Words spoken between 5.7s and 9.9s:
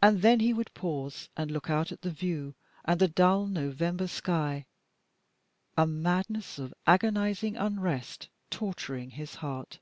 a madness of agonising unrest torturing his heart.